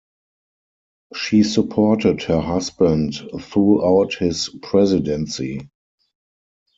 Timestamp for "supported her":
1.43-2.39